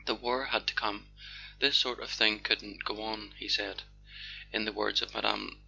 [0.05, 1.09] "The war had to come.
[1.59, 3.83] This sort of thing couldn't go on," he said,
[4.51, 5.59] in the words of Mme.